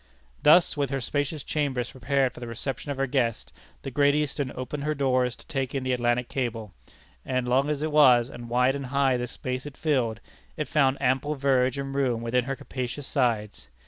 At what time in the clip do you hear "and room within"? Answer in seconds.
11.77-12.45